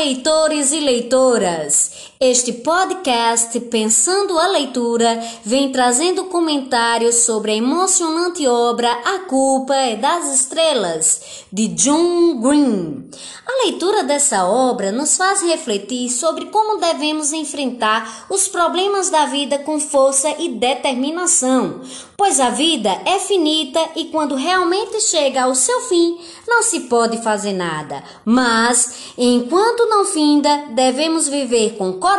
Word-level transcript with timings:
leitores 0.00 0.72
e 0.72 0.80
leitoras! 0.80 2.09
Este 2.22 2.52
podcast 2.52 3.58
Pensando 3.58 4.38
a 4.38 4.48
Leitura 4.48 5.18
vem 5.42 5.72
trazendo 5.72 6.26
comentários 6.26 7.14
sobre 7.14 7.52
a 7.52 7.56
emocionante 7.56 8.46
obra 8.46 8.92
A 8.92 9.20
Culpa 9.20 9.74
é 9.74 9.96
das 9.96 10.30
Estrelas, 10.34 11.46
de 11.50 11.68
John 11.68 12.38
Green. 12.42 13.08
A 13.46 13.64
leitura 13.64 14.04
dessa 14.04 14.44
obra 14.44 14.92
nos 14.92 15.16
faz 15.16 15.40
refletir 15.40 16.10
sobre 16.10 16.44
como 16.46 16.78
devemos 16.78 17.32
enfrentar 17.32 18.26
os 18.28 18.46
problemas 18.46 19.08
da 19.08 19.24
vida 19.24 19.58
com 19.58 19.80
força 19.80 20.28
e 20.38 20.50
determinação, 20.50 21.80
pois 22.18 22.38
a 22.38 22.50
vida 22.50 22.90
é 23.06 23.18
finita 23.18 23.80
e 23.96 24.04
quando 24.06 24.34
realmente 24.34 25.00
chega 25.00 25.44
ao 25.44 25.54
seu 25.54 25.80
fim, 25.88 26.18
não 26.46 26.62
se 26.62 26.80
pode 26.80 27.22
fazer 27.22 27.54
nada. 27.54 28.04
Mas, 28.26 29.14
enquanto 29.16 29.86
não 29.86 30.04
finda, 30.04 30.66
devemos 30.74 31.26
viver 31.26 31.76
com 31.78 31.94
coragem, 31.94 32.09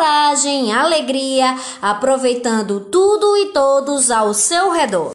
alegria, 0.80 1.56
aproveitando 1.82 2.80
tudo 2.80 3.36
e 3.38 3.48
todos 3.48 4.10
ao 4.10 4.34
seu 4.34 4.72
redor. 4.72 5.12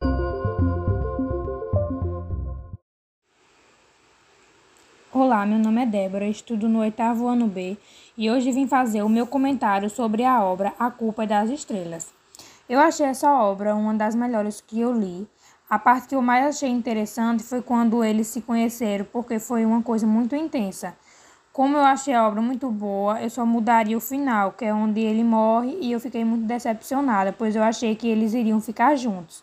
Olá, 5.13 5.47
meu 5.47 5.59
nome 5.59 5.83
é 5.83 5.87
Débora, 5.87 6.27
estudo 6.27 6.69
no 6.69 6.81
oitavo 6.81 7.27
ano 7.27 7.47
B 7.47 7.79
e 8.19 8.31
hoje 8.31 8.53
vim 8.53 8.69
fazer 8.69 9.03
o 9.03 9.09
meu 9.09 9.27
comentário 9.27 9.89
sobre 9.89 10.25
a 10.25 10.45
obra 10.45 10.75
A 10.79 10.91
Culpa 10.91 11.25
é 11.25 11.27
das 11.27 11.49
Estrelas. 11.49 12.09
Eu 12.69 12.79
achei 12.79 13.07
essa 13.07 13.33
obra 13.33 13.75
uma 13.75 13.95
das 13.95 14.15
melhores 14.15 14.61
que 14.61 14.81
eu 14.81 14.93
li. 14.93 15.27
A 15.71 15.79
parte 15.79 16.09
que 16.09 16.15
eu 16.15 16.21
mais 16.21 16.45
achei 16.45 16.69
interessante 16.69 17.43
foi 17.43 17.63
quando 17.63 18.05
eles 18.05 18.27
se 18.27 18.43
conheceram, 18.43 19.07
porque 19.11 19.39
foi 19.39 19.65
uma 19.65 19.83
coisa 19.83 20.07
muito 20.07 20.37
intensa. 20.37 20.95
Como 21.57 21.75
eu 21.75 21.85
achei 21.87 22.13
a 22.13 22.29
obra 22.29 22.43
muito 22.43 22.71
boa, 22.71 23.19
eu 23.23 23.31
só 23.31 23.47
mudaria 23.47 23.97
o 23.97 24.01
final, 24.01 24.53
que 24.53 24.63
é 24.63 24.75
onde 24.75 25.01
ele 25.01 25.25
morre, 25.25 25.79
e 25.81 25.91
eu 25.91 25.99
fiquei 25.99 26.23
muito 26.23 26.45
decepcionada, 26.45 27.33
pois 27.33 27.57
eu 27.57 27.63
achei 27.63 27.97
que 27.97 28.07
eles 28.07 28.35
iriam 28.35 28.61
ficar 28.61 28.95
juntos. 28.95 29.43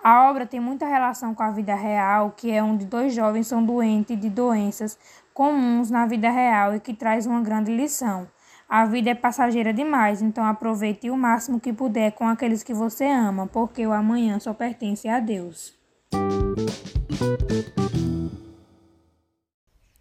A 0.00 0.30
obra 0.30 0.46
tem 0.46 0.60
muita 0.60 0.86
relação 0.86 1.34
com 1.34 1.42
a 1.42 1.50
vida 1.50 1.74
real, 1.74 2.32
que 2.36 2.48
é 2.52 2.62
onde 2.62 2.86
dois 2.86 3.12
jovens 3.12 3.48
são 3.48 3.60
doentes 3.60 4.16
de 4.16 4.30
doenças 4.30 4.96
comuns 5.34 5.90
na 5.90 6.06
vida 6.06 6.30
real 6.30 6.76
e 6.76 6.78
que 6.78 6.94
traz 6.94 7.26
uma 7.26 7.40
grande 7.40 7.76
lição. 7.76 8.28
A 8.68 8.84
vida 8.84 9.10
é 9.10 9.14
passageira 9.16 9.72
demais, 9.72 10.22
então 10.22 10.44
aproveite 10.44 11.10
o 11.10 11.16
máximo 11.16 11.58
que 11.58 11.72
puder 11.72 12.12
com 12.12 12.28
aqueles 12.28 12.62
que 12.62 12.72
você 12.72 13.04
ama, 13.04 13.48
porque 13.48 13.84
o 13.84 13.92
amanhã 13.92 14.38
só 14.38 14.54
pertence 14.54 15.08
a 15.08 15.18
Deus. 15.18 15.76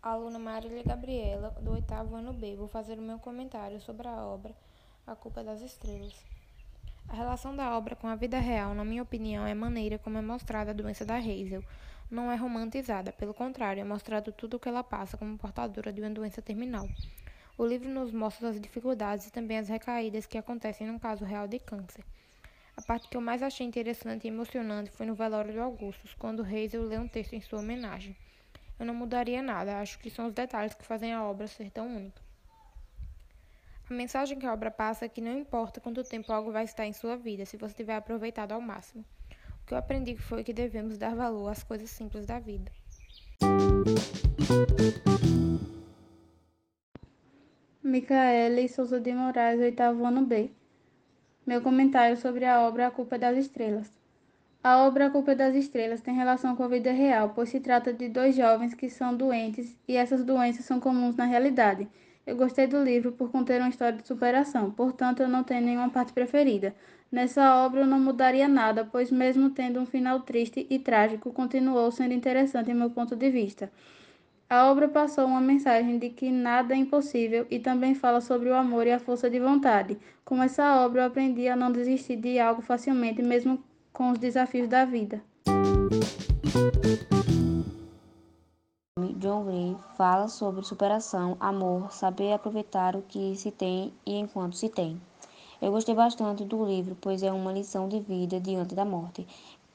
Aluna 0.09 0.39
Marília 0.39 0.83
Gabriela, 0.83 1.50
do 1.61 1.73
oitavo 1.73 2.16
ano 2.16 2.31
B, 2.31 2.55
vou 2.55 2.69
fazer 2.69 2.97
o 2.97 3.02
meu 3.02 3.19
comentário 3.19 3.77
sobre 3.81 4.08
a 4.08 4.25
obra 4.25 4.55
A 5.05 5.14
Culpa 5.17 5.44
das 5.44 5.61
Estrelas. 5.61 6.16
A 7.09 7.14
relação 7.14 7.53
da 7.53 7.77
obra 7.77 7.94
com 7.94 8.08
a 8.08 8.16
vida 8.16 8.39
real, 8.39 8.73
na 8.73 8.86
minha 8.86 9.03
opinião, 9.03 9.45
é 9.45 9.52
a 9.52 9.55
maneira 9.55 9.99
como 9.99 10.17
é 10.17 10.22
mostrada 10.22 10.72
a 10.72 10.73
doença 10.73 11.03
da 11.03 11.17
Hazel. 11.17 11.61
Não 12.09 12.31
é 12.31 12.38
romantizada, 12.38 13.11
pelo 13.11 13.33
contrário, 13.33 13.81
é 13.81 13.83
mostrado 13.83 14.31
tudo 14.31 14.55
o 14.55 14.59
que 14.61 14.69
ela 14.69 14.81
passa 14.81 15.17
como 15.17 15.38
portadora 15.38 15.91
de 15.91 15.99
uma 15.99 16.09
doença 16.09 16.42
terminal. 16.42 16.88
O 17.58 17.66
livro 17.66 17.89
nos 17.89 18.09
mostra 18.09 18.47
as 18.47 18.61
dificuldades 18.61 19.27
e 19.27 19.31
também 19.31 19.58
as 19.58 19.67
recaídas 19.67 20.25
que 20.25 20.38
acontecem 20.38 20.88
num 20.88 20.97
caso 20.97 21.25
real 21.25 21.49
de 21.49 21.59
câncer. 21.59 22.05
A 22.77 22.81
parte 22.81 23.09
que 23.09 23.17
eu 23.17 23.21
mais 23.21 23.44
achei 23.44 23.67
interessante 23.67 24.23
e 24.23 24.30
emocionante 24.30 24.89
foi 24.89 25.05
no 25.05 25.16
velório 25.16 25.52
de 25.52 25.59
Augustus, 25.59 26.16
quando 26.17 26.44
Hazel 26.44 26.83
lê 26.83 26.97
um 26.97 27.09
texto 27.09 27.33
em 27.33 27.42
sua 27.42 27.59
homenagem. 27.59 28.16
Eu 28.80 28.86
não 28.86 28.94
mudaria 28.94 29.42
nada, 29.42 29.80
acho 29.80 29.98
que 29.99 30.10
são 30.10 30.27
os 30.27 30.33
detalhes 30.33 30.73
que 30.73 30.86
fazem 30.86 31.14
a 31.14 31.23
obra 31.23 31.48
ser 31.48 31.71
tão 31.71 31.88
única. 31.88 32.21
A 33.89 33.93
mensagem 33.93 34.38
que 34.38 34.45
a 34.45 34.54
obra 34.54 34.70
passa 34.70 35.05
é 35.05 35.10
que 35.10 35.21
não 35.21 35.38
importa 35.38 35.80
quanto 35.80 36.04
tempo 36.04 36.32
algo 36.32 36.52
vai 36.52 36.65
estar 36.65 36.86
em 36.86 36.93
sua 36.93 37.15
vida, 37.15 37.45
se 37.45 37.58
você 37.58 37.73
tiver 37.73 37.95
aproveitado 37.95 38.52
ao 38.52 38.61
máximo. 38.61 39.04
O 39.61 39.65
que 39.65 39.73
eu 39.73 39.77
aprendi 39.77 40.15
foi 40.17 40.43
que 40.43 40.54
devemos 40.54 40.98
dar 40.98 41.15
valor 41.15 41.49
às 41.49 41.64
coisas 41.64 41.89
simples 41.89 42.26
da 42.26 42.38
vida. 42.38 42.71
Micaele 47.82 48.67
Souza 48.67 48.99
de 48.99 49.14
Moraes, 49.14 49.61
oitavo 49.61 50.05
ano 50.05 50.26
B. 50.26 50.52
Meu 51.45 51.61
comentário 51.61 52.17
sobre 52.17 52.44
a 52.44 52.67
obra 52.67 52.88
A 52.88 52.92
Culpa 52.92 53.17
das 53.17 53.38
Estrelas. 53.38 53.89
A 54.64 54.86
obra 54.86 55.06
A 55.06 55.10
Culpa 55.10 55.34
das 55.36 55.56
Estrelas 55.56 56.02
tem 56.02 56.14
relação 56.14 56.56
com 56.56 56.64
a 56.64 56.68
vida 56.68 56.92
real, 56.92 57.32
pois 57.34 57.50
se 57.50 57.60
trata 57.60 57.94
de 57.94 58.10
dois 58.10 58.36
jovens 58.36 58.73
que 58.73 58.90
são 58.90 59.16
doentes 59.16 59.76
e 59.88 59.95
essas 59.95 60.23
doenças 60.23 60.66
são 60.66 60.80
comuns 60.80 61.16
na 61.16 61.26
realidade. 61.26 61.88
Eu 62.26 62.36
gostei 62.36 62.68
do 62.68 62.84
livro 62.84 63.14
por 63.14 63.32
conter 63.32 63.62
uma 63.62 63.70
história 63.70 63.98
de 63.98 64.06
superação, 64.06 64.70
portanto, 64.72 65.22
eu 65.22 65.30
não 65.30 65.44
tenho 65.44 65.62
nenhuma 65.62 65.90
parte 65.90 66.12
preferida. 66.12 66.76
Nessa 67.10 67.56
obra 67.64 67.82
eu 67.82 67.88
não 67.88 68.00
mudaria 68.00 68.50
nada, 68.50 68.84
pois, 68.84 69.10
mesmo 69.10 69.50
tendo 69.52 69.80
um 69.80 69.86
final 69.86 70.20
triste 70.20 70.68
e 70.70 70.78
trágico, 70.78 71.32
continuou 71.32 71.89
sendo 71.89 72.14
interessante 72.14 72.70
em 72.70 72.74
meu 72.74 72.89
ponto 72.89 73.16
de 73.16 73.30
vista. 73.30 73.72
A 74.50 74.70
obra 74.70 74.89
passou 74.89 75.26
uma 75.26 75.39
mensagem 75.39 75.98
de 76.00 76.10
que 76.10 76.30
nada 76.30 76.74
é 76.74 76.78
impossível 76.78 77.48
e 77.50 77.60
também 77.60 77.95
fala 77.95 78.20
sobre 78.20 78.50
o 78.50 78.56
amor 78.56 78.88
e 78.88 78.92
a 78.92 79.00
força 79.00 79.30
de 79.30 79.39
vontade. 79.39 79.98
Com 80.26 80.44
essa 80.44 80.84
obra, 80.86 81.04
eu 81.04 81.08
aprendi 81.08 81.48
a 81.48 81.56
não 81.56 81.72
desistir 81.72 82.18
de 82.18 82.39
algo 82.39 82.62
facilmente, 82.62 83.22
mesmo 83.22 83.64
com 83.97 84.11
os 84.11 84.19
desafios 84.19 84.69
da 84.69 84.85
vida. 84.85 85.23
John 89.17 89.45
Gray 89.45 89.75
fala 89.97 90.27
sobre 90.27 90.63
superação, 90.63 91.35
amor, 91.39 91.91
saber 91.91 92.33
aproveitar 92.33 92.95
o 92.95 93.02
que 93.02 93.35
se 93.35 93.49
tem 93.49 93.91
e 94.05 94.13
enquanto 94.13 94.55
se 94.55 94.69
tem. 94.69 95.02
Eu 95.59 95.71
gostei 95.71 95.95
bastante 95.95 96.45
do 96.45 96.63
livro, 96.63 96.95
pois 97.02 97.23
é 97.23 97.31
uma 97.31 97.52
lição 97.52 97.89
de 97.89 97.99
vida 97.99 98.39
diante 98.39 98.75
da 98.75 98.85
morte. 98.85 99.25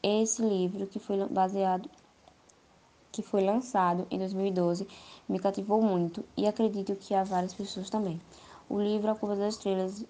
Esse 0.00 0.40
livro, 0.40 0.86
que 0.86 1.00
foi 1.00 1.26
baseado 1.26 1.90
que 3.10 3.22
foi 3.22 3.44
lançado 3.44 4.06
em 4.08 4.18
2012, 4.18 4.86
me 5.28 5.40
cativou 5.40 5.82
muito 5.82 6.24
e 6.36 6.46
acredito 6.46 6.94
que 6.94 7.12
há 7.12 7.24
várias 7.24 7.54
pessoas 7.54 7.90
também. 7.90 8.20
O 8.70 8.80
livro 8.80 9.10
A 9.10 9.16
Curva 9.16 9.34
das 9.34 9.56
Estrelas 9.56 10.06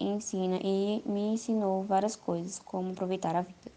ensina 0.00 0.58
e 0.62 1.02
me 1.04 1.34
ensinou 1.34 1.82
várias 1.82 2.16
coisas, 2.16 2.58
como 2.58 2.92
aproveitar 2.92 3.36
a 3.36 3.42
vida. 3.42 3.70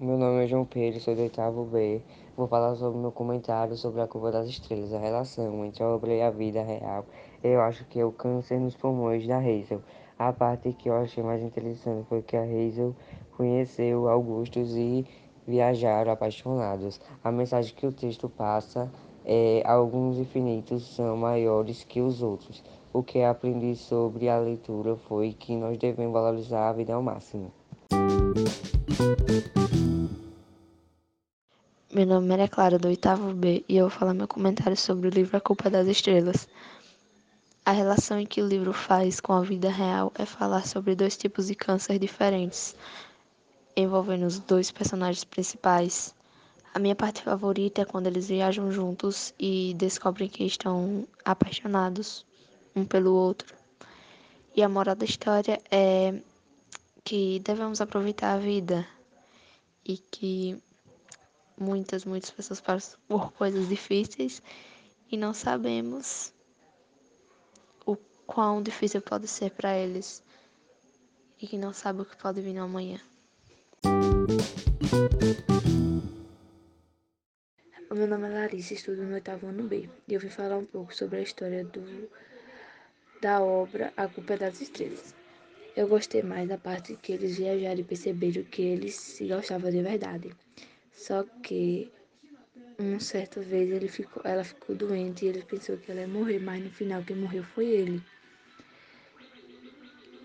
Meu 0.00 0.18
nome 0.18 0.44
é 0.44 0.46
João 0.48 0.64
Pedro, 0.64 1.00
sou 1.00 1.14
do 1.14 1.22
oitavo 1.22 1.64
B. 1.64 2.02
Vou 2.36 2.48
falar 2.48 2.74
sobre 2.74 2.98
meu 2.98 3.12
comentário 3.12 3.76
sobre 3.76 4.00
a 4.00 4.06
curva 4.08 4.32
das 4.32 4.48
estrelas, 4.48 4.92
a 4.92 4.98
relação 4.98 5.64
entre 5.64 5.82
a 5.82 5.86
obra 5.86 6.12
e 6.12 6.22
a 6.22 6.30
vida 6.30 6.62
real. 6.62 7.04
Eu 7.44 7.60
acho 7.60 7.84
que 7.84 8.00
é 8.00 8.04
o 8.04 8.10
câncer 8.10 8.58
nos 8.58 8.74
pulmões 8.74 9.26
da 9.26 9.38
Hazel. 9.38 9.82
A 10.18 10.32
parte 10.32 10.72
que 10.72 10.88
eu 10.88 10.96
achei 10.96 11.22
mais 11.22 11.42
interessante 11.42 12.06
foi 12.08 12.22
que 12.22 12.36
a 12.36 12.42
Hazel 12.42 12.96
conheceu 13.36 14.08
Augustus 14.08 14.74
e 14.74 15.06
viajaram 15.46 16.12
apaixonados. 16.12 17.00
A 17.22 17.30
mensagem 17.30 17.74
que 17.74 17.86
o 17.86 17.92
texto 17.92 18.28
passa 18.28 18.90
é 19.24 19.62
alguns 19.64 20.18
infinitos 20.18 20.94
são 20.94 21.16
maiores 21.16 21.84
que 21.84 22.00
os 22.00 22.22
outros. 22.22 22.62
O 22.92 23.02
que 23.02 23.22
aprendi 23.22 23.74
sobre 23.76 24.28
a 24.28 24.38
leitura 24.38 24.96
foi 25.08 25.32
que 25.32 25.56
nós 25.56 25.78
devemos 25.78 26.12
valorizar 26.12 26.68
a 26.68 26.72
vida 26.72 26.94
ao 26.94 27.02
máximo. 27.02 27.50
Meu 31.94 32.06
nome 32.06 32.36
é 32.36 32.48
Clara, 32.48 32.78
do 32.78 32.88
oitavo 32.88 33.34
B, 33.34 33.64
e 33.68 33.76
eu 33.76 33.88
vou 33.88 33.98
falar 33.98 34.14
meu 34.14 34.26
comentário 34.26 34.76
sobre 34.76 35.08
o 35.08 35.10
livro 35.10 35.36
A 35.36 35.40
Culpa 35.40 35.68
das 35.68 35.86
Estrelas. 35.86 36.48
A 37.64 37.70
relação 37.70 38.18
em 38.18 38.26
que 38.26 38.42
o 38.42 38.48
livro 38.48 38.72
faz 38.72 39.20
com 39.20 39.34
a 39.34 39.42
vida 39.42 39.70
real 39.70 40.10
é 40.18 40.24
falar 40.24 40.66
sobre 40.66 40.96
dois 40.96 41.16
tipos 41.16 41.46
de 41.46 41.54
câncer 41.54 41.98
diferentes, 41.98 42.74
envolvendo 43.76 44.26
os 44.26 44.38
dois 44.38 44.70
personagens 44.70 45.22
principais. 45.22 46.14
A 46.74 46.78
minha 46.78 46.96
parte 46.96 47.22
favorita 47.22 47.82
é 47.82 47.84
quando 47.84 48.06
eles 48.06 48.28
viajam 48.28 48.72
juntos 48.72 49.34
e 49.38 49.74
descobrem 49.74 50.28
que 50.28 50.44
estão 50.44 51.06
apaixonados 51.22 52.24
um 52.74 52.82
pelo 52.82 53.12
outro. 53.12 53.54
E 54.56 54.62
a 54.62 54.68
moral 54.68 54.94
da 54.94 55.04
história 55.04 55.60
é 55.70 56.18
que 57.04 57.40
devemos 57.40 57.82
aproveitar 57.82 58.32
a 58.32 58.38
vida 58.38 58.86
e 59.84 59.98
que 59.98 60.56
muitas, 61.58 62.06
muitas 62.06 62.30
pessoas 62.30 62.60
passam 62.60 62.98
por 63.06 63.32
coisas 63.32 63.68
difíceis 63.68 64.40
e 65.10 65.16
não 65.18 65.34
sabemos 65.34 66.32
o 67.84 67.96
quão 68.26 68.62
difícil 68.62 69.02
pode 69.02 69.28
ser 69.28 69.50
para 69.50 69.76
eles 69.76 70.22
e 71.40 71.46
que 71.46 71.58
não 71.58 71.74
sabem 71.74 72.00
o 72.00 72.06
que 72.06 72.16
pode 72.16 72.40
vir 72.40 72.56
amanhã. 72.56 72.98
O 77.92 77.94
meu 77.94 78.08
nome 78.08 78.26
é 78.26 78.30
Larissa, 78.30 78.72
estudo 78.72 79.02
no 79.02 79.12
oitavo 79.12 79.48
ano 79.48 79.64
B 79.64 79.86
e 80.08 80.14
eu 80.14 80.18
vim 80.18 80.30
falar 80.30 80.56
um 80.56 80.64
pouco 80.64 80.94
sobre 80.94 81.18
a 81.18 81.22
história 81.22 81.62
do, 81.62 82.10
da 83.20 83.42
obra 83.42 83.92
A 83.94 84.08
Culpa 84.08 84.32
é 84.32 84.38
das 84.38 84.62
Estrelas. 84.62 85.14
Eu 85.76 85.86
gostei 85.88 86.22
mais 86.22 86.48
da 86.48 86.56
parte 86.56 86.96
que 86.96 87.12
eles 87.12 87.36
viajaram 87.36 87.80
e 87.80 87.84
perceberam 87.84 88.44
que 88.44 88.62
eles 88.62 88.94
se 88.94 89.28
gostavam 89.28 89.70
de 89.70 89.82
verdade. 89.82 90.34
Só 90.90 91.22
que 91.42 91.92
uma 92.78 92.98
certa 92.98 93.42
vez 93.42 93.70
ele 93.70 93.88
ficou, 93.88 94.22
ela 94.24 94.42
ficou 94.42 94.74
doente 94.74 95.26
e 95.26 95.28
ele 95.28 95.42
pensou 95.42 95.76
que 95.76 95.90
ela 95.90 96.00
ia 96.00 96.08
morrer, 96.08 96.38
mas 96.38 96.64
no 96.64 96.70
final 96.70 97.02
quem 97.02 97.16
morreu 97.16 97.44
foi 97.44 97.66
ele. 97.66 98.02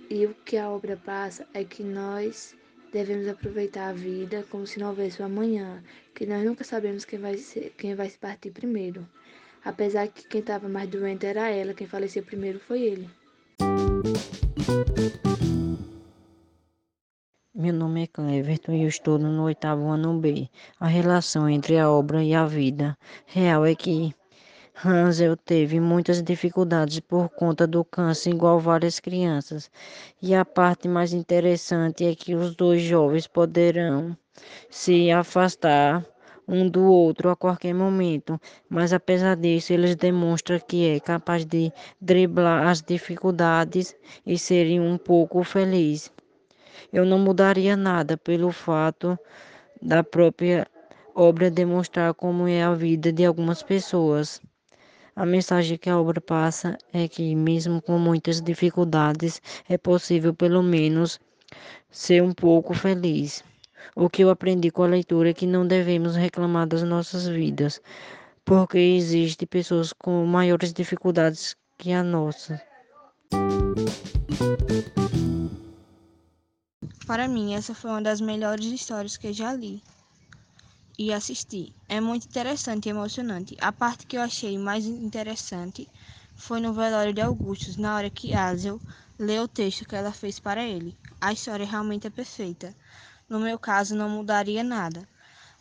E 0.09 0.25
o 0.25 0.33
que 0.33 0.55
a 0.55 0.69
obra 0.69 0.95
passa 0.95 1.45
é 1.53 1.65
que 1.65 1.83
nós 1.83 2.55
devemos 2.97 3.27
aproveitar 3.27 3.89
a 3.89 3.93
vida 3.93 4.43
como 4.49 4.65
se 4.65 4.79
não 4.79 4.87
houvesse 4.87 5.21
o 5.21 5.25
amanhã, 5.25 5.83
que 6.15 6.25
nós 6.25 6.43
nunca 6.43 6.63
sabemos 6.63 7.05
quem 7.05 7.19
vai, 7.19 7.37
ser, 7.37 7.71
quem 7.77 7.93
vai 7.93 8.09
se 8.09 8.17
partir 8.17 8.49
primeiro. 8.49 9.07
Apesar 9.63 10.07
que 10.07 10.27
quem 10.27 10.41
estava 10.41 10.67
mais 10.67 10.89
doente 10.89 11.23
era 11.27 11.47
ela, 11.47 11.75
quem 11.75 11.85
faleceu 11.85 12.23
primeiro 12.23 12.59
foi 12.59 12.81
ele. 12.81 13.07
Meu 17.53 17.73
nome 17.73 18.03
é 18.03 18.07
Cleverton 18.07 18.73
e 18.73 18.81
eu 18.81 18.87
estou 18.87 19.19
no 19.19 19.43
oitavo 19.43 19.87
ano 19.89 20.19
B. 20.19 20.49
A 20.79 20.87
relação 20.87 21.47
entre 21.47 21.77
a 21.77 21.91
obra 21.91 22.23
e 22.23 22.33
a 22.33 22.47
vida 22.47 22.97
real 23.27 23.63
é 23.63 23.75
que 23.75 24.11
Hansel 24.85 25.35
teve 25.35 25.79
muitas 25.79 26.21
dificuldades 26.21 26.99
por 26.99 27.29
conta 27.29 27.65
do 27.65 27.83
câncer, 27.83 28.29
igual 28.29 28.59
várias 28.59 28.99
crianças. 28.99 29.71
E 30.21 30.35
a 30.35 30.45
parte 30.45 30.87
mais 30.87 31.13
interessante 31.13 32.05
é 32.05 32.13
que 32.13 32.35
os 32.35 32.55
dois 32.55 32.83
jovens 32.83 33.25
poderão 33.25 34.15
se 34.69 35.09
afastar 35.09 36.05
um 36.47 36.69
do 36.69 36.83
outro 36.83 37.31
a 37.31 37.35
qualquer 37.35 37.73
momento, 37.73 38.39
mas 38.69 38.93
apesar 38.93 39.35
disso, 39.35 39.73
eles 39.73 39.95
demonstram 39.95 40.59
que 40.59 40.87
é 40.87 40.99
capaz 40.99 41.43
de 41.43 41.73
driblar 41.99 42.67
as 42.67 42.79
dificuldades 42.79 43.95
e 44.23 44.37
serem 44.37 44.79
um 44.79 44.95
pouco 44.95 45.43
felizes. 45.43 46.11
Eu 46.93 47.03
não 47.03 47.17
mudaria 47.17 47.75
nada 47.75 48.15
pelo 48.15 48.51
fato 48.51 49.17
da 49.81 50.03
própria 50.03 50.67
obra 51.15 51.49
demonstrar 51.49 52.13
como 52.13 52.47
é 52.47 52.61
a 52.61 52.75
vida 52.75 53.11
de 53.11 53.25
algumas 53.25 53.63
pessoas. 53.63 54.39
A 55.17 55.25
mensagem 55.25 55.79
que 55.79 55.89
a 55.89 55.99
obra 55.99 56.21
passa 56.21 56.77
é 56.93 57.07
que, 57.07 57.33
mesmo 57.33 57.81
com 57.81 57.97
muitas 57.97 58.39
dificuldades, 58.39 59.41
é 59.67 59.75
possível 59.75 60.31
pelo 60.31 60.61
menos 60.61 61.19
ser 61.89 62.21
um 62.21 62.31
pouco 62.31 62.75
feliz. 62.75 63.43
O 63.95 64.11
que 64.11 64.23
eu 64.23 64.29
aprendi 64.29 64.69
com 64.69 64.83
a 64.83 64.87
leitura 64.87 65.31
é 65.31 65.33
que 65.33 65.47
não 65.47 65.65
devemos 65.65 66.15
reclamar 66.15 66.67
das 66.67 66.83
nossas 66.83 67.27
vidas, 67.27 67.81
porque 68.45 68.77
existem 68.77 69.47
pessoas 69.47 69.91
com 69.91 70.23
maiores 70.23 70.71
dificuldades 70.71 71.55
que 71.79 71.91
a 71.91 72.03
nossa. 72.03 72.61
Para 77.07 77.27
mim, 77.27 77.55
essa 77.55 77.73
foi 77.73 77.89
uma 77.89 78.03
das 78.03 78.21
melhores 78.21 78.67
histórias 78.67 79.17
que 79.17 79.33
já 79.33 79.51
li 79.51 79.81
e 80.97 81.13
assisti. 81.13 81.73
É 81.87 81.99
muito 82.01 82.25
interessante 82.27 82.87
e 82.87 82.89
emocionante. 82.89 83.55
A 83.61 83.71
parte 83.71 84.05
que 84.05 84.17
eu 84.17 84.21
achei 84.21 84.57
mais 84.57 84.85
interessante 84.85 85.89
foi 86.35 86.59
no 86.59 86.73
velório 86.73 87.13
de 87.13 87.21
Augustus, 87.21 87.77
na 87.77 87.95
hora 87.95 88.09
que 88.09 88.33
Azel 88.33 88.81
leu 89.19 89.43
o 89.43 89.47
texto 89.47 89.85
que 89.85 89.95
ela 89.95 90.11
fez 90.13 90.39
para 90.39 90.63
ele. 90.65 90.97
A 91.21 91.33
história 91.33 91.65
realmente 91.65 92.07
é 92.07 92.09
perfeita. 92.09 92.75
No 93.29 93.39
meu 93.39 93.59
caso, 93.59 93.95
não 93.95 94.09
mudaria 94.09 94.63
nada. 94.63 95.07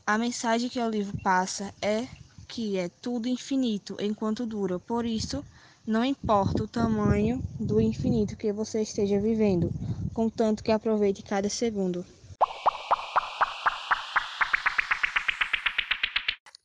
A 0.06 0.18
mensagem 0.18 0.68
que 0.70 0.80
o 0.80 0.88
livro 0.90 1.14
passa 1.22 1.72
é 1.82 2.08
que 2.48 2.78
é 2.78 2.88
tudo 2.88 3.28
infinito 3.28 3.96
enquanto 4.00 4.46
dura. 4.46 4.80
Por 4.80 5.04
isso, 5.06 5.44
não 5.86 6.04
importa 6.04 6.62
o 6.64 6.68
tamanho 6.68 7.42
do 7.58 7.80
infinito 7.80 8.36
que 8.36 8.52
você 8.52 8.82
esteja 8.82 9.20
vivendo, 9.20 9.74
contanto 10.12 10.62
que 10.64 10.72
aproveite 10.72 11.22
cada 11.22 11.48
segundo. 11.50 12.06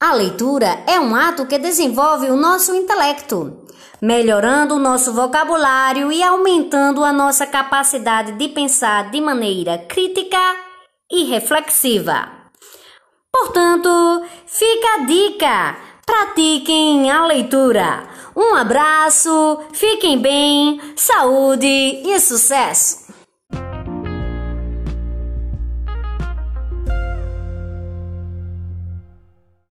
A 0.02 0.14
leitura 0.14 0.84
é 0.88 1.00
um 1.00 1.16
ato 1.16 1.46
que 1.46 1.60
desenvolve 1.60 2.26
o 2.32 2.36
nosso 2.36 2.76
intelecto, 2.76 3.68
melhorando 4.02 4.74
o 4.74 4.80
nosso 4.80 5.14
vocabulário 5.14 6.12
e 6.12 6.24
aumentando 6.24 7.04
a 7.04 7.14
nossa 7.14 7.46
capacidade 7.46 8.32
de 8.32 8.48
pensar 8.48 9.12
de 9.12 9.22
maneira 9.22 9.78
crítica 9.78 10.40
e 11.12 11.26
reflexiva. 11.26 12.28
Portanto, 13.32 14.26
fica 14.48 14.96
a 14.96 15.06
dica: 15.06 15.78
pratiquem 16.04 17.12
a 17.12 17.24
leitura. 17.28 18.08
Um 18.36 18.56
abraço, 18.56 19.60
fiquem 19.72 20.18
bem, 20.18 20.82
saúde 20.96 21.68
e 21.68 22.20
sucesso! 22.20 23.01